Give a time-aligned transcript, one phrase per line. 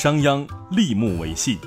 [0.00, 1.58] 商鞅立木为信。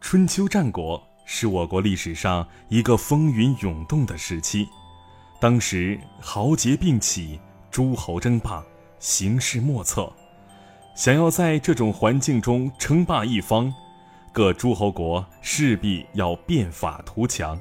[0.00, 4.66] 春秋战国是我国历史上一个风云涌动的时期，
[5.38, 7.38] 当时豪杰并起，
[7.70, 8.64] 诸侯争霸，
[8.98, 10.10] 形势莫测。
[10.96, 13.70] 想要在这种环境中称霸一方，
[14.32, 17.60] 各诸侯国势必要变法图强。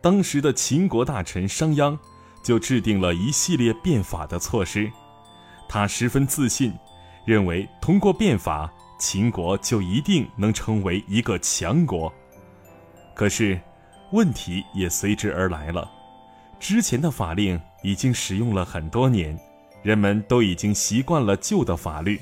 [0.00, 1.98] 当时的秦国大臣商鞅
[2.42, 4.90] 就制定了一系列变法的措施，
[5.68, 6.72] 他十分自信，
[7.24, 12.12] 认为通过变法，秦国就一定能成为一个强国。
[13.14, 13.60] 可是，
[14.12, 15.90] 问题也随之而来了。
[16.60, 19.38] 之前的法令已经使用了很多年，
[19.82, 22.20] 人们都已经习惯了旧的法律。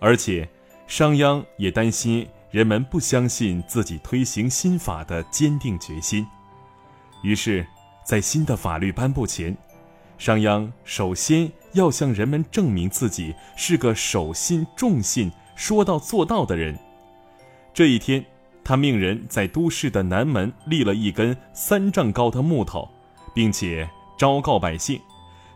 [0.00, 0.48] 而且，
[0.86, 6.26] 商鞅也担心人们不相信自己推行新法的坚定决心，
[7.22, 7.66] 于是，
[8.04, 9.56] 在新的法律颁布前，
[10.16, 16.76] 商鞅首先要向人们证明自己是个守信重信、说到做到的人。
[17.72, 18.24] 这一天，
[18.64, 22.88] 他命人在都市的南门立了一根三丈高的木头，
[23.32, 25.00] 并且昭告百姓：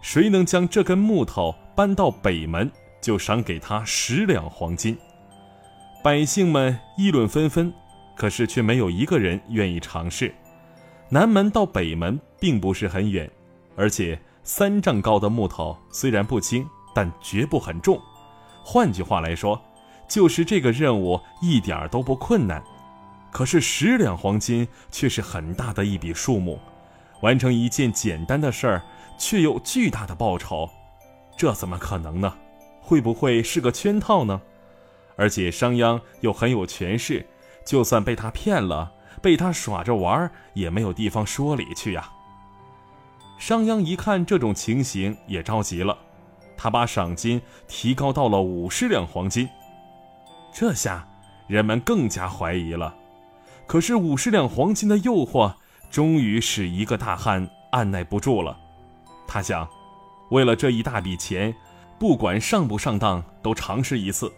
[0.01, 2.71] 谁能将这根木头搬到北门。
[3.03, 4.97] 就赏给他十两黄金，
[6.05, 7.75] 百姓们议论纷纷，
[8.15, 10.33] 可是却没有一个人愿意尝试。
[11.09, 13.29] 南门到北门并不是很远，
[13.75, 18.01] 而且三丈高的木头虽然不轻，但绝不很重。
[18.65, 19.61] 换句话来说，
[20.09, 22.63] 就是这个任务一点都不困难。
[23.31, 26.59] 可是十两黄金却是很大的一笔数目，
[27.23, 28.83] 完成一件简单的事儿，
[29.17, 30.69] 却有巨大的报酬，
[31.37, 32.35] 这怎么可能呢？
[32.81, 34.41] 会不会是个圈套呢？
[35.17, 37.25] 而且商鞅又很有权势，
[37.65, 42.13] 就算被他骗了，被他耍着玩也没有地方说理去呀。
[43.45, 45.99] 商鞅一看这种情形，也着急了，
[46.57, 49.49] 他把赏金提高到了五十两黄金。
[50.55, 51.09] 这下
[51.49, 52.95] 人们更加怀疑了。
[53.67, 55.53] 可是五十两黄金的诱惑，
[55.91, 58.57] 终于使一个大汉按耐不住了。
[59.27, 59.69] 他想，
[60.31, 61.53] 为了这一大笔钱。
[61.99, 64.33] 不管上不上当，都尝试一次。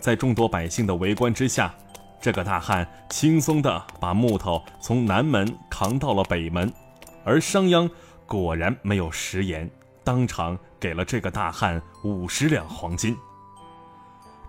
[0.00, 1.74] 在众多百姓的围观之下，
[2.20, 6.72] 这个大汉轻松地把木头从南门扛到了北门，
[7.24, 7.90] 而商鞅
[8.26, 9.70] 果然没有食言，
[10.04, 13.16] 当场给了这个大汉五十两黄金。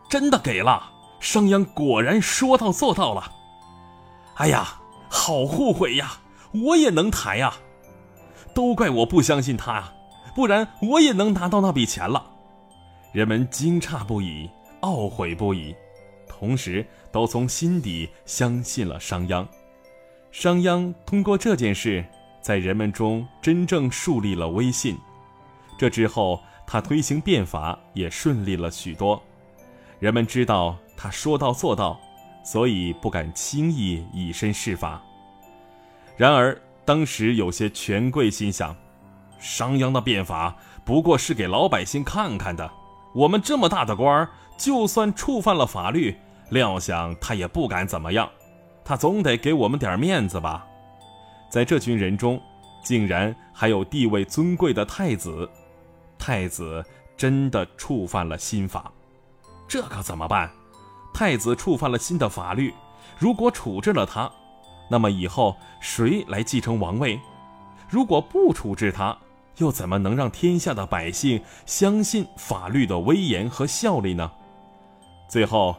[0.10, 3.32] 真的给了，商鞅果然说到做到了。
[4.36, 4.80] 哎呀，
[5.10, 6.20] 好后悔呀！
[6.66, 7.54] 我也能抬呀，
[8.54, 9.94] 都怪我不相信他啊，
[10.34, 12.26] 不然我也能拿到那笔钱了。
[13.12, 14.50] 人们惊诧不已，
[14.82, 15.76] 懊悔不已，
[16.28, 19.46] 同时都从心底相信了商鞅。
[20.32, 22.06] 商鞅通过这件事，
[22.48, 24.98] 在人们中真正树立了威信。
[25.78, 29.22] 这之后，他推行变法也顺利了许多。
[30.00, 32.00] 人们知道他说到做到，
[32.46, 35.04] 所以不敢轻易以身试法。
[36.16, 38.74] 然而，当时有些权贵心想，
[39.38, 42.72] 商鞅的变法不过是给老百姓看看的。
[43.14, 46.16] 我们这么大的官儿，就算触犯了法律，
[46.52, 48.30] 料想他也不敢怎么样，
[48.86, 50.66] 他总得给我们点面子吧。
[51.50, 52.42] 在这群人中，
[52.84, 55.50] 竟然还有地位尊贵的太子，
[56.18, 56.84] 太子
[57.16, 58.92] 真的触犯了新法，
[59.68, 60.52] 这可怎么办？
[61.14, 62.74] 太子触犯了新的法律，
[63.18, 64.32] 如果处置了他，
[64.90, 67.20] 那么以后谁来继承王位？
[67.90, 69.18] 如果不处置他？
[69.58, 74.32] 又怎么能让天下的百姓相信法律的威严和效力呢？
[75.28, 75.76] 最后，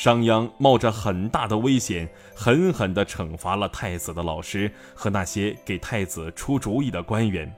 [0.00, 7.54] 商鞅冒着很大的危险，狠狠地惩罚了太子的老师和那些给太子出主意的官员。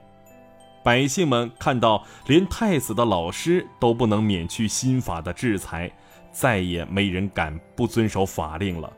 [0.83, 5.89] 百姓们看到连太子的老师都不能免去新法的制裁，
[6.33, 8.91] 再也没人敢不遵守法令了。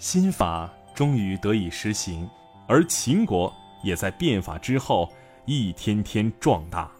[0.00, 2.28] 新法终于得以实行，
[2.66, 3.54] 而秦国
[3.84, 5.08] 也在变法之后。
[5.50, 6.90] 一天天壮大。